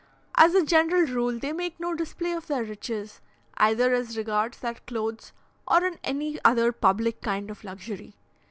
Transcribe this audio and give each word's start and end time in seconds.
As 0.33 0.55
a 0.55 0.65
general 0.65 1.03
rule, 1.05 1.37
they 1.37 1.53
make 1.53 1.79
no 1.79 1.93
display 1.93 2.31
of 2.31 2.47
their 2.47 2.63
riches, 2.63 3.21
either 3.57 3.93
as 3.93 4.17
regards 4.17 4.57
their 4.57 4.73
clothes, 4.73 5.31
or 5.67 5.85
in 5.85 5.99
any 6.03 6.39
other 6.43 6.71
public 6.71 7.21
kind 7.21 7.51
of 7.51 7.63
luxury. 7.63 8.15